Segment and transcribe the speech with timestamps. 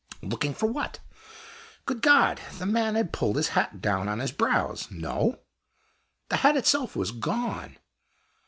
[0.23, 0.97] Looking for what?
[1.85, 2.41] Good God!
[2.57, 4.89] the man had pulled his hat down on his brows!
[4.89, 5.41] No!
[6.29, 7.77] the hat itself was gone!